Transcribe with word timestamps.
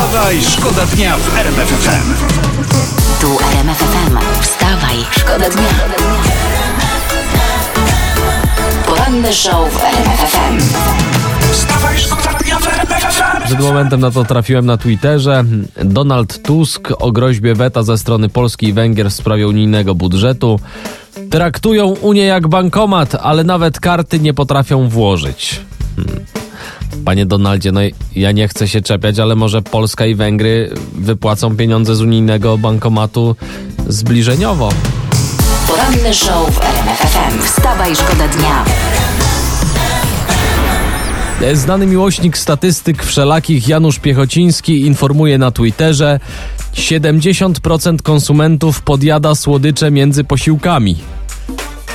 Wstawaj, 0.00 0.42
szkoda 0.42 0.86
dnia 0.86 1.16
w 1.16 1.38
RMF 1.38 1.68
FM. 1.68 2.14
Tu 3.20 3.38
RMF 3.52 3.78
FM. 3.78 4.18
Wstawaj, 4.42 4.96
szkoda 5.10 5.50
dnia. 5.50 5.68
Poranny 8.86 9.32
show 9.32 9.72
w 9.72 9.84
RMF 9.84 10.20
FM. 10.20 10.58
Wstawaj, 11.52 11.98
szkoda 11.98 12.38
dnia 12.38 12.58
w 12.58 12.68
RMF 12.68 13.14
FM. 13.14 13.44
Przed 13.44 13.60
momentem 13.60 14.00
na 14.00 14.10
to 14.10 14.24
trafiłem 14.24 14.66
na 14.66 14.76
Twitterze. 14.76 15.44
Donald 15.84 16.42
Tusk 16.42 16.88
o 16.98 17.12
groźbie 17.12 17.54
weta 17.54 17.82
ze 17.82 17.98
strony 17.98 18.28
Polski 18.28 18.66
i 18.66 18.72
Węgier 18.72 19.10
w 19.10 19.14
sprawie 19.14 19.48
unijnego 19.48 19.94
budżetu. 19.94 20.60
Traktują 21.30 21.86
Unię 21.86 22.24
jak 22.24 22.48
bankomat, 22.48 23.14
ale 23.14 23.44
nawet 23.44 23.80
karty 23.80 24.20
nie 24.20 24.34
potrafią 24.34 24.88
włożyć. 24.88 25.60
Panie 27.04 27.26
Donaldzie, 27.26 27.72
no 27.72 27.80
ja 28.16 28.32
nie 28.32 28.48
chcę 28.48 28.68
się 28.68 28.80
czepiać, 28.80 29.18
ale 29.18 29.36
może 29.36 29.62
Polska 29.62 30.06
i 30.06 30.14
Węgry 30.14 30.70
wypłacą 30.94 31.56
pieniądze 31.56 31.96
z 31.96 32.00
unijnego 32.00 32.58
bankomatu 32.58 33.36
zbliżeniowo. 33.88 34.72
Poranny 35.68 36.14
show 36.14 36.54
w 36.54 36.64
RMF 36.64 36.98
FM. 36.98 37.42
Wstawaj, 37.42 37.96
szkoda 37.96 38.28
dnia. 38.28 38.64
Znany 41.54 41.86
miłośnik 41.86 42.38
statystyk 42.38 43.04
wszelakich 43.04 43.68
Janusz 43.68 43.98
Piechociński 43.98 44.86
informuje 44.86 45.38
na 45.38 45.50
Twitterze 45.50 46.20
70% 46.74 48.02
konsumentów 48.02 48.82
podjada 48.82 49.34
słodycze 49.34 49.90
między 49.90 50.24
posiłkami. 50.24 50.96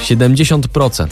70%. 0.04 1.08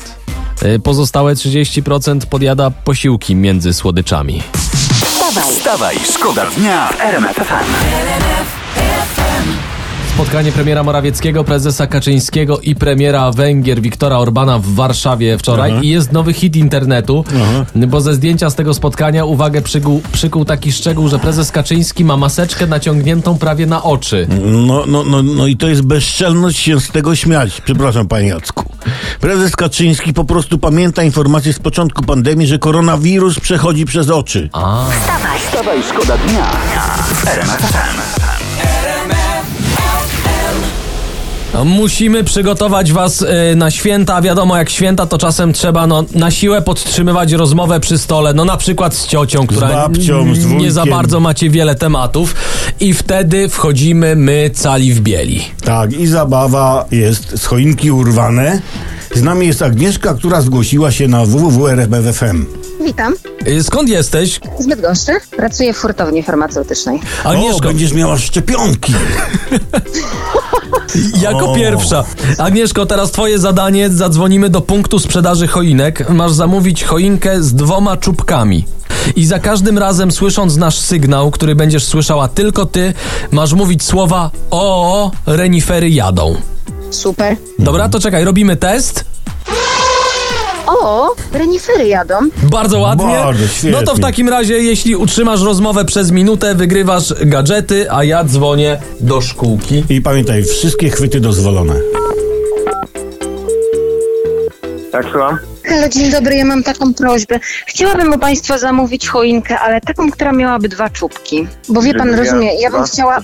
Y, 0.63 0.80
Pozostałe 0.80 1.34
30% 1.35 2.26
podjada 2.26 2.71
posiłki 2.71 3.35
między 3.35 3.73
słodyczami. 3.73 4.41
Wstawaj, 5.05 5.52
Wstawaj, 5.52 5.99
szkoda 6.13 6.45
dnia 6.45 6.88
w 6.88 7.02
RMF. 7.02 8.62
Spotkanie 10.24 10.52
premiera 10.52 10.84
Morawieckiego, 10.84 11.43
prezesa 11.43 11.88
Kaczyńskiego 11.88 12.60
i 12.60 12.76
premiera 12.76 13.32
Węgier 13.32 13.82
Wiktora 13.82 14.18
Orbana 14.18 14.60
w 14.60 14.66
Warszawie 14.66 15.38
wczoraj 15.38 15.74
i 15.82 15.90
jest 15.90 16.12
nowy 16.12 16.34
hit 16.34 16.55
internetu, 16.55 17.26
bo 17.76 18.02
ze 18.02 18.13
zdjęcia 18.13 18.49
z 18.49 18.55
tego 18.55 18.74
spotkania 18.74 19.26
uwagę 19.26 19.62
przykuł, 19.62 20.01
przykuł 20.12 20.46
taki 20.46 20.71
szczegół, 20.71 21.10
że 21.10 21.20
prezes 21.20 21.51
Kaczyński 21.51 22.05
ma 22.05 22.18
maseczkę 22.18 22.68
naciągniętą 22.68 23.38
prawie 23.38 23.66
na 23.66 23.84
oczy. 23.84 24.27
No, 24.68 24.84
no, 24.88 25.04
no, 25.04 25.24
no 25.24 25.48
i 25.48 25.57
to 25.57 25.68
jest 25.68 25.82
bezczelność 25.82 26.60
się 26.60 26.79
z 26.79 26.88
tego 26.88 27.16
śmiać. 27.16 27.62
Przepraszam, 27.62 28.07
panie 28.07 28.27
Jacku. 28.27 28.63
Prezes 29.20 29.55
Kaczyński 29.55 30.13
po 30.13 30.26
prostu 30.26 30.57
pamięta 30.57 31.04
informację 31.04 31.54
z 31.54 31.60
początku 31.60 32.04
pandemii, 32.04 32.48
że 32.48 32.60
koronawirus 32.60 33.40
przechodzi 33.40 33.85
przez 33.85 34.10
oczy. 34.10 34.49
Wstawaj, 35.48 35.84
szkoda 35.84 36.18
dnia 36.18 36.51
Musimy 41.65 42.23
przygotować 42.23 42.91
was 42.91 43.21
y, 43.21 43.55
na 43.55 43.71
święta, 43.71 44.21
wiadomo 44.21 44.57
jak 44.57 44.70
święta 44.70 45.05
to 45.05 45.18
czasem 45.18 45.54
trzeba 45.54 45.87
no, 45.87 46.04
na 46.15 46.32
siłę 46.32 46.62
podtrzymywać 46.62 47.32
rozmowę 47.32 47.79
przy 47.79 47.98
stole, 47.98 48.34
no 48.34 48.45
na 48.45 48.57
przykład 48.57 48.95
z 48.95 49.07
ciocią, 49.07 49.48
która 49.48 49.68
babcią, 49.68 50.20
n- 50.21 50.35
z 50.35 50.45
nie 50.45 50.71
za 50.71 50.85
bardzo 50.85 51.20
macie 51.20 51.49
wiele 51.49 51.76
tematów 51.76 52.35
i 52.79 52.93
wtedy 52.93 53.49
wchodzimy 53.49 54.15
my 54.15 54.49
cali 54.54 54.93
w 54.93 54.99
bieli. 55.01 55.41
Tak, 55.65 55.93
i 55.93 56.07
zabawa 56.07 56.85
jest 56.91 57.40
z 57.41 57.45
choinki 57.45 57.91
urwane. 57.91 58.62
Z 59.16 59.22
nami 59.22 59.48
jest 59.48 59.62
Agnieszka, 59.62 60.14
która 60.14 60.42
zgłosiła 60.42 60.92
się 60.92 61.08
na 61.08 61.26
www.rbfm. 61.26 62.46
Witam. 62.86 63.14
Y, 63.48 63.64
Skąd 63.64 63.90
jesteś? 63.90 64.40
Z 64.59 64.68
Bydgoszczy. 64.68 65.12
Pracuję 65.38 65.74
w 65.74 65.78
hurtowni 65.78 66.24
farmaceutycznej. 66.24 67.00
O, 67.24 67.30
Agnieszko, 67.30 67.68
będziesz 67.68 67.94
miała 67.94 68.18
szczepionki. 68.18 68.94
jako 71.22 71.52
O. 71.52 71.56
pierwsza. 71.56 72.03
Agnieszko, 72.38 72.86
teraz 72.86 73.12
twoje 73.12 73.40
zadanie, 73.40 73.90
zadzwonimy 73.90 74.50
do 74.50 74.62
punktu 74.62 75.00
sprzedaży 75.00 75.47
choinek. 75.47 76.09
Masz 76.09 76.31
zamówić 76.31 76.84
choinkę 76.84 77.44
z 77.44 77.53
dwoma 77.53 77.97
czubkami. 77.97 78.66
I 79.16 79.25
za 79.25 79.40
każdym 79.40 79.78
razem 79.78 80.12
słysząc 80.12 80.57
nasz 80.57 80.78
sygnał, 80.78 81.31
który 81.31 81.56
będziesz 81.56 81.84
słyszała 81.84 82.28
tylko 82.28 82.66
ty, 82.66 82.94
masz 83.31 83.53
mówić 83.53 83.84
słowa 83.84 84.31
o, 84.52 85.12
renifery 85.25 85.90
jadą. 85.90 86.35
Super. 86.93 87.35
Dobra, 87.59 87.89
to 87.89 87.99
czekaj, 87.99 88.23
robimy 88.25 88.55
test. 88.55 89.05
O, 90.67 91.15
renifery 91.33 91.87
jadą. 91.87 92.15
Bardzo 92.43 92.79
ładnie. 92.79 93.05
Bardzo 93.05 93.47
świetnie. 93.47 93.71
no 93.71 93.83
to 93.83 93.95
w 93.95 93.99
takim 93.99 94.29
razie, 94.29 94.59
jeśli 94.59 94.95
utrzymasz 94.95 95.41
rozmowę 95.41 95.85
przez 95.85 96.11
minutę, 96.11 96.55
wygrywasz 96.55 97.13
gadżety, 97.25 97.91
a 97.91 98.03
ja 98.03 98.23
dzwonię 98.23 98.79
do 98.99 99.21
szkółki. 99.21 99.83
I 99.89 100.01
pamiętaj, 100.01 100.43
wszystkie 100.43 100.89
chwyty 100.89 101.19
dozwolone. 101.19 101.75
Tak, 104.91 105.05
słucham? 105.11 105.37
Halo, 105.65 105.89
dzień 105.89 106.11
dobry, 106.11 106.35
ja 106.35 106.45
mam 106.45 106.63
taką 106.63 106.93
prośbę. 106.93 107.39
Chciałabym 107.65 108.13
u 108.13 108.19
Państwa 108.19 108.57
zamówić 108.57 109.07
choinkę, 109.07 109.59
ale 109.59 109.81
taką, 109.81 110.11
która 110.11 110.31
miałaby 110.31 110.69
dwa 110.69 110.89
czubki. 110.89 111.47
Bo 111.69 111.81
wie 111.81 111.93
Pan, 111.93 112.15
rozumie, 112.15 112.61
ja 112.61 112.71
bym 112.71 112.83
chciała... 112.83 113.19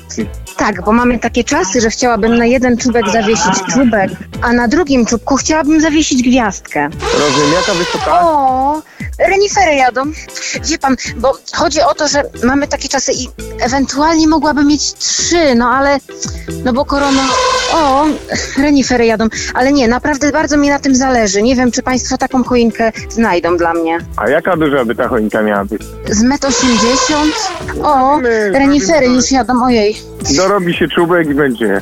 Tak, 0.60 0.84
bo 0.86 0.92
mamy 0.92 1.20
takie 1.20 1.44
czasy, 1.44 1.82
że 1.82 1.90
chciałabym 1.90 2.38
na 2.38 2.46
jeden 2.46 2.78
czubek 2.78 3.10
zawiesić 3.10 3.54
czubek, 3.74 4.12
a 4.42 4.54
na 4.54 4.68
drugim 4.68 5.06
czubku 5.06 5.36
chciałabym 5.36 5.82
zawiesić 5.82 6.24
gwiazdkę. 6.24 6.90
Rozumiem, 7.20 7.54
jaka 7.54 7.74
wysoka? 7.74 8.22
O, 8.22 8.82
renifery 9.20 9.76
jadą. 9.76 10.02
Wie 10.66 10.78
pan, 10.78 10.96
bo 11.18 11.38
chodzi 11.56 11.82
o 11.82 11.94
to, 11.94 12.08
że 12.08 12.24
mamy 12.44 12.68
takie 12.68 12.90
czasy 12.90 13.12
i 13.14 13.30
ewentualnie 13.60 14.28
mogłabym 14.28 14.68
mieć 14.68 14.94
trzy, 14.94 15.56
no 15.56 15.70
ale, 15.70 15.98
no 16.64 16.74
bo 16.74 16.86
korona, 16.86 17.24
o, 17.74 18.06
renifery 18.58 19.06
jadą. 19.06 19.28
Ale 19.54 19.74
nie, 19.74 19.88
naprawdę 19.88 20.32
bardzo 20.32 20.58
mi 20.58 20.70
na 20.70 20.80
tym 20.80 20.96
zależy. 20.96 21.42
Nie 21.42 21.56
wiem, 21.56 21.72
czy 21.72 21.84
państwo 21.84 22.18
taką 22.18 22.44
choinkę 22.44 22.92
znajdą 23.10 23.58
dla 23.58 23.74
mnie. 23.74 23.98
A 24.18 24.30
jaka 24.30 24.58
duża 24.58 24.86
by 24.86 24.96
ta 24.96 25.08
choinka 25.08 25.42
miała 25.42 25.66
być? 25.66 25.82
Z 26.10 26.24
metr 26.24 26.48
80? 26.48 27.36
O, 27.84 28.18
My 28.18 28.52
renifery 28.52 29.06
już 29.08 29.32
jadą, 29.32 29.64
ojej. 29.66 29.98
Dorobi 30.38 30.74
się 30.74 30.88
czubek 30.88 31.30
i 31.30 31.34
będzie. 31.34 31.82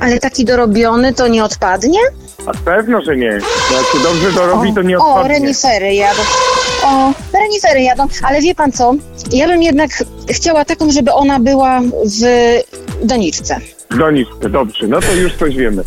Ale 0.00 0.18
taki 0.18 0.44
dorobiony 0.44 1.14
to 1.14 1.28
nie 1.28 1.44
odpadnie? 1.44 1.98
A 2.46 2.52
pewno, 2.64 3.02
że 3.02 3.16
nie. 3.16 3.26
Jak 3.26 3.86
się 3.92 3.98
dobrze 4.02 4.32
dorobi, 4.32 4.74
to 4.74 4.82
nie 4.82 4.98
o, 4.98 5.06
odpadnie. 5.14 5.28
renifery 5.38 5.94
jadą. 5.94 6.20
O, 6.84 7.12
renifery 7.32 7.80
jadą. 7.82 8.06
Ale 8.22 8.40
wie 8.40 8.54
pan 8.54 8.72
co? 8.72 8.94
Ja 9.32 9.46
bym 9.48 9.62
jednak 9.62 9.90
chciała 10.30 10.64
taką, 10.64 10.90
żeby 10.90 11.12
ona 11.12 11.40
była 11.40 11.80
w 12.04 12.22
doniczce. 13.02 13.60
Doniczkę, 13.90 14.48
dobrze. 14.48 14.86
No 14.88 15.00
to 15.00 15.14
już 15.14 15.34
coś 15.34 15.56
wiemy. 15.56 15.82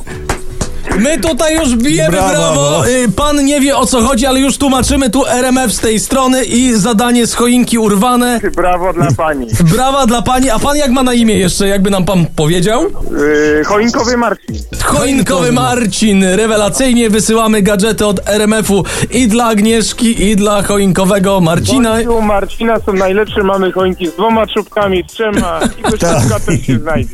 My 0.97 1.17
tutaj 1.19 1.55
już 1.55 1.75
bijemy 1.75 2.09
brawo. 2.11 2.29
Brawo. 2.29 2.87
Y, 2.89 3.11
Pan 3.15 3.45
nie 3.45 3.61
wie 3.61 3.77
o 3.77 3.85
co 3.85 4.01
chodzi, 4.01 4.25
ale 4.25 4.39
już 4.39 4.57
tłumaczymy 4.57 5.09
tu 5.09 5.27
RMF 5.27 5.73
z 5.73 5.79
tej 5.79 5.99
strony 5.99 6.43
i 6.43 6.73
zadanie 6.73 7.27
z 7.27 7.33
choinki 7.33 7.77
urwane. 7.77 8.39
Brawo 8.55 8.93
dla 8.93 9.07
pani. 9.17 9.47
Brawa 9.75 10.05
dla 10.05 10.21
pani. 10.21 10.49
A 10.49 10.59
pan 10.59 10.77
jak 10.77 10.91
ma 10.91 11.03
na 11.03 11.13
imię 11.13 11.35
jeszcze, 11.35 11.67
jakby 11.67 11.89
nam 11.89 12.05
pan 12.05 12.25
powiedział? 12.35 12.83
Yy, 12.83 13.63
choinkowy 13.65 14.17
Marcin. 14.17 14.55
Choinkowy 14.83 15.51
Marcin. 15.51 16.23
Rewelacyjnie 16.23 17.09
wysyłamy 17.09 17.61
gadżety 17.61 18.05
od 18.05 18.29
RMF-u 18.29 18.83
i 19.11 19.27
dla 19.27 19.45
Agnieszki, 19.45 20.23
i 20.29 20.35
dla 20.35 20.63
choinkowego 20.63 21.41
Marcina. 21.41 21.95
U 22.17 22.21
Marcina 22.21 22.79
są 22.85 22.93
najlepsze. 22.93 23.43
Mamy 23.43 23.71
choinki 23.71 24.07
z 24.07 24.11
dwoma 24.13 24.47
czubkami, 24.47 25.03
z 25.07 25.11
trzema. 25.13 25.59
I 25.79 25.81
Tak. 25.83 25.91
wyszczepka 25.91 26.39
też 26.39 26.65
się 26.65 26.79
znajdzie. 26.79 27.09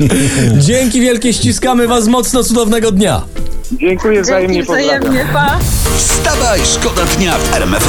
Dzięki 0.57 1.01
wielkie, 1.01 1.33
ściskamy 1.33 1.87
was 1.87 2.07
mocno, 2.07 2.43
cudownego 2.43 2.91
dnia. 2.91 3.21
Dziękuję 3.71 4.21
wzajemnie, 4.21 4.65
pozdrawiam. 4.65 5.27
pa. 5.33 5.59
Wstawaj, 5.97 6.59
szkoda 6.65 7.05
dnia 7.05 7.37
w 7.37 7.55
RMF 7.55 7.83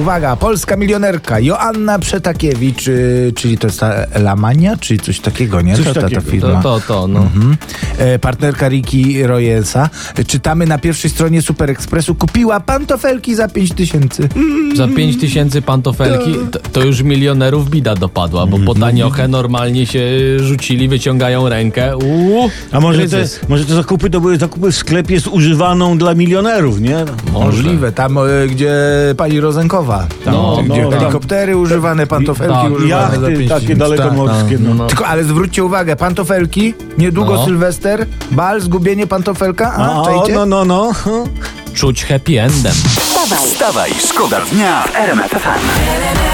Uwaga, 0.00 0.36
polska 0.36 0.76
milionerka 0.76 1.40
Joanna 1.40 1.98
Przetakiewicz, 1.98 2.88
y, 2.88 3.32
czyli 3.36 3.58
to 3.58 3.66
jest 3.66 3.80
ta 3.80 3.92
Lamania, 4.22 4.76
czy 4.76 4.98
coś 4.98 5.20
takiego, 5.20 5.60
nie? 5.60 5.76
Coś 5.76 5.84
to, 5.86 5.94
ta, 5.94 6.00
ta 6.00 6.08
takiego. 6.08 6.22
To, 6.24 6.30
firma. 6.30 6.62
to, 6.62 6.80
to, 6.88 7.08
no. 7.08 7.20
Mhm. 7.20 7.56
E, 7.98 8.18
partnerka 8.18 8.68
Riki 8.68 9.22
Royensa. 9.22 9.90
E, 10.16 10.24
Czytamy 10.24 10.66
na 10.66 10.78
pierwszej 10.78 11.10
stronie 11.10 11.42
Super 11.42 11.70
Expressu. 11.70 12.14
Kupiła 12.14 12.60
pantofelki 12.60 13.34
za 13.34 13.48
5 13.48 13.72
tysięcy. 13.74 14.28
Za 14.74 14.88
5 14.88 15.20
tysięcy 15.20 15.62
pantofelki 15.62 16.34
to, 16.52 16.58
to 16.72 16.84
już 16.84 17.02
milionerów 17.02 17.70
bida 17.70 17.94
dopadła, 17.94 18.46
bo 18.46 18.58
po 18.58 18.74
taniochę 18.74 19.28
normalnie 19.28 19.86
się 19.86 20.00
rzucili, 20.38 20.88
wyciągają 20.88 21.48
rękę. 21.48 21.96
Uuu, 21.96 22.50
A 22.72 22.80
może 22.80 23.02
te, 23.02 23.08
kryzys. 23.08 23.40
może 23.48 23.64
te 23.64 23.74
zakupy 23.74 24.10
to 24.10 24.20
były 24.20 24.38
zakupy 24.38 24.72
w 24.72 24.76
sklepie 24.76 25.20
z 25.20 25.26
używaną 25.26 25.98
dla 25.98 26.14
milionerów, 26.14 26.80
nie? 26.80 26.96
Możliwe, 27.32 27.92
tam 27.92 28.18
e, 28.18 28.22
gdzie 28.48 28.74
pani 29.16 29.40
Rozenkowa. 29.40 29.89
Tam, 29.98 30.34
No, 30.34 30.58
gdzie 30.64 30.82
no, 30.82 30.90
helikoptery 30.90 31.56
używane, 31.56 32.06
pantofelki 32.06 32.54
tak, 32.54 32.72
używane 32.72 33.16
Jachty 33.16 33.36
5 33.38 33.48
takie 33.50 33.76
dalekomorskie. 33.76 34.58
Tak, 34.58 34.66
No. 34.68 34.74
no. 34.74 34.86
Tylko, 34.86 35.06
ale 35.06 35.24
zwróćcie 35.24 35.64
uwagę, 35.64 35.96
pantofelki, 35.96 36.74
niedługo 36.98 37.34
No. 37.34 37.44
Sylwester, 37.44 38.06
bal, 38.30 38.60
zgubienie 38.60 39.06
pantofelka, 39.06 39.72
a, 39.74 40.04
czajcie? 40.04 40.34
no, 40.34 40.46
no, 40.46 40.64
no. 40.64 40.92
Czuć 41.74 42.04
happy 42.04 42.40
endem. 42.42 42.72
Wstawaj, 42.72 43.38
Wstawaj, 43.46 43.90
szkoda 44.08 44.40
dnia 44.52 44.82
w 44.82 44.96
RMF 44.96 45.30
FM. 45.30 46.29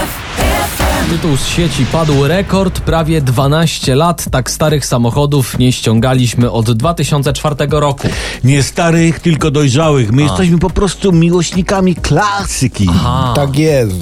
Tytuł 1.09 1.37
z 1.37 1.47
sieci 1.47 1.85
padł 1.91 2.27
rekord 2.27 2.79
prawie 2.79 3.21
12 3.21 3.95
lat. 3.95 4.25
Tak 4.31 4.51
starych 4.51 4.85
samochodów 4.85 5.59
nie 5.59 5.71
ściągaliśmy 5.71 6.51
od 6.51 6.71
2004 6.71 7.55
roku. 7.69 8.07
Nie 8.43 8.63
starych, 8.63 9.19
tylko 9.19 9.51
dojrzałych. 9.51 10.11
My 10.11 10.21
jesteśmy 10.21 10.59
po 10.59 10.69
prostu 10.69 11.11
miłośnikami 11.11 11.95
klasyki. 11.95 12.89
A, 13.05 13.33
Tak 13.35 13.57
jest. 13.57 13.93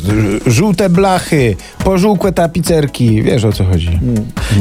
Żółte 0.47 0.89
blachy, 0.89 1.55
pożółkłe 1.83 2.31
tapicerki. 2.31 3.23
Wiesz 3.23 3.45
o 3.45 3.51
co 3.51 3.65
chodzi. 3.65 3.99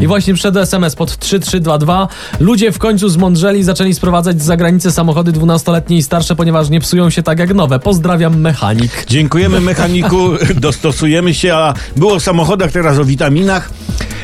I 0.01 0.07
właśnie 0.07 0.35
przed 0.35 0.57
SMS 0.57 0.95
pod 0.97 1.19
3322 1.19 2.09
ludzie 2.41 2.73
w 2.73 2.79
końcu 2.79 3.09
zmądrzeli 3.09 3.61
i 3.61 3.65
zaczęli 3.65 3.95
sprowadzać 3.95 4.43
z 4.43 4.45
zagranicy 4.45 4.91
samochody 4.91 5.33
12-letnie 5.33 5.97
i 5.97 6.03
starsze, 6.03 6.37
ponieważ 6.37 6.69
nie 6.71 6.81
psują 6.81 7.11
się 7.11 7.23
tak 7.23 7.39
jak 7.39 7.55
nowe. 7.55 7.79
Pozdrawiam 7.79 8.41
mechanik. 8.41 9.05
Dziękujemy 9.09 9.61
mechaniku, 9.61 10.17
dostosujemy 10.55 11.35
się, 11.35 11.55
a 11.55 11.75
było 11.97 12.13
o 12.15 12.21
samochodach, 12.35 12.73
teraz 12.73 12.99
o 12.99 13.05
witaminach. 13.05 13.71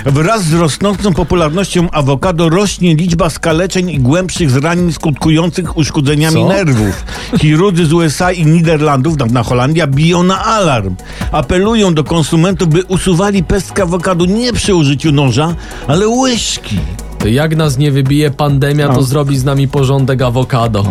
Wraz 0.06 0.44
z 0.44 0.54
rosnącą 0.54 1.14
popularnością 1.14 1.90
awokado 1.90 2.48
rośnie 2.48 2.94
liczba 2.94 3.30
skaleczeń 3.30 3.90
i 3.90 3.98
głębszych 3.98 4.50
zranień 4.50 4.92
skutkujących 4.92 5.76
uszkodzeniami 5.76 6.42
Co? 6.42 6.48
nerwów. 6.48 7.04
Chirurdzy 7.40 7.86
z 7.86 7.92
USA 7.92 8.32
i 8.32 8.46
Niderlandów, 8.46 9.16
na 9.30 9.42
Holandia, 9.42 9.86
biją 9.86 10.22
na 10.22 10.44
alarm. 10.44 10.96
Apelują 11.32 11.94
do 11.94 12.04
konsumentów, 12.04 12.68
by 12.68 12.84
usuwali 12.84 13.44
pestkę 13.44 13.82
awokado 13.82 14.26
nie 14.26 14.52
przy 14.52 14.74
użyciu 14.74 15.12
noża, 15.12 15.54
ale 15.86 16.08
łyżki. 16.08 16.78
Jak 17.24 17.56
nas 17.56 17.78
nie 17.78 17.92
wybije 17.92 18.30
pandemia, 18.30 18.88
to 18.88 19.02
zrobi 19.02 19.38
z 19.38 19.44
nami 19.44 19.68
porządek 19.68 20.22
awokado. 20.22 20.84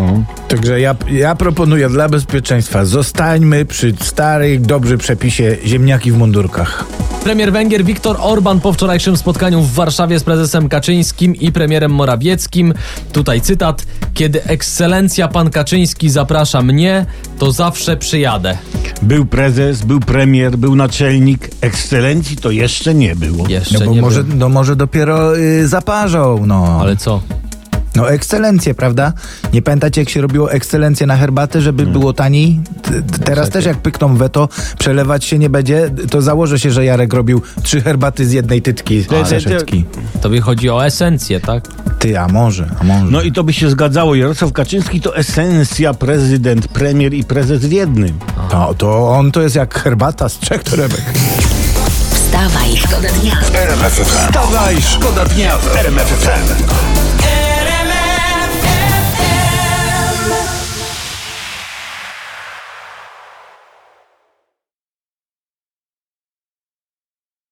Także 0.47 0.79
ja, 0.79 0.95
ja 1.11 1.35
proponuję 1.35 1.89
dla 1.89 2.09
bezpieczeństwa 2.09 2.85
zostańmy 2.85 3.65
przy 3.65 3.93
starych, 4.01 4.61
dobrze 4.61 4.97
przepisie 4.97 5.57
ziemniaki 5.65 6.11
w 6.11 6.17
mundurkach. 6.17 6.85
Premier 7.23 7.51
Węgier 7.51 7.83
Viktor 7.83 8.17
Orban 8.19 8.59
po 8.59 8.73
wczorajszym 8.73 9.17
spotkaniu 9.17 9.61
w 9.61 9.73
Warszawie 9.73 10.19
z 10.19 10.23
prezesem 10.23 10.69
Kaczyńskim 10.69 11.35
i 11.35 11.51
premierem 11.51 11.91
Morawieckim. 11.91 12.73
Tutaj 13.11 13.41
cytat. 13.41 13.85
Kiedy 14.13 14.43
ekscelencja 14.43 15.27
pan 15.27 15.49
Kaczyński 15.49 16.09
zaprasza 16.09 16.61
mnie, 16.61 17.05
to 17.39 17.51
zawsze 17.51 17.97
przyjadę. 17.97 18.57
Był 19.01 19.25
prezes, 19.25 19.81
był 19.81 19.99
premier, 19.99 20.57
był 20.57 20.75
naczelnik. 20.75 21.49
Ekscelencji 21.61 22.37
to 22.37 22.51
jeszcze 22.51 22.93
nie 22.93 23.15
było. 23.15 23.47
Jeszcze 23.47 23.79
No 23.79 23.85
bo 23.85 23.91
nie 23.91 24.01
może, 24.01 24.23
wiem. 24.23 24.37
no 24.37 24.49
może 24.49 24.75
dopiero 24.75 25.37
y, 25.37 25.67
zaparzą, 25.67 26.43
no. 26.45 26.77
Ale 26.81 26.95
co? 26.95 27.21
No 27.95 28.11
ekscelencje, 28.11 28.73
prawda? 28.73 29.13
Nie 29.53 29.61
pamiętacie 29.61 30.01
jak 30.01 30.09
się 30.09 30.21
robiło 30.21 30.51
ekscelencje 30.51 31.07
na 31.07 31.17
herbatę, 31.17 31.61
żeby 31.61 31.85
było 31.85 32.13
taniej? 32.13 32.59
Teraz 33.25 33.49
też 33.49 33.65
jak 33.65 33.77
pykną 33.77 34.17
weto, 34.17 34.49
przelewać 34.79 35.25
się 35.25 35.37
nie 35.39 35.49
będzie, 35.49 35.89
to 36.09 36.21
założę 36.21 36.59
się, 36.59 36.71
że 36.71 36.85
Jarek 36.85 37.13
robił 37.13 37.41
trzy 37.63 37.81
herbaty 37.81 38.25
z 38.25 38.31
jednej 38.31 38.61
tytki. 38.61 39.03
ty. 39.43 40.19
Tobie 40.21 40.41
chodzi 40.41 40.69
o 40.69 40.85
esencję, 40.85 41.39
tak? 41.39 41.67
Ty, 41.99 42.19
a 42.19 42.27
może, 42.27 42.69
a 42.79 42.83
może. 42.83 43.11
No 43.11 43.21
i 43.21 43.31
to 43.31 43.43
by 43.43 43.53
się 43.53 43.69
zgadzało. 43.69 44.15
Jarosław 44.15 44.51
Kaczyński 44.53 45.01
to 45.01 45.15
esencja 45.17 45.93
prezydent, 45.93 46.67
premier 46.67 47.13
i 47.13 47.23
prezes 47.23 47.65
w 47.65 47.71
jednym. 47.71 48.19
No, 48.53 48.73
to 48.73 49.09
on 49.09 49.31
to 49.31 49.41
jest 49.41 49.55
jak 49.55 49.79
herbata 49.79 50.29
z 50.29 50.39
trzech 50.39 50.63
torebek. 50.63 51.03
Wstawaj, 52.11 52.77
szkoda 52.77 53.09
dnia. 53.21 53.41
Wstawaj, 54.05 54.81
szkoda 54.81 55.25
dnia 55.25 55.57
w 55.57 55.75
RMF 55.75 56.07
FM. 56.07 56.98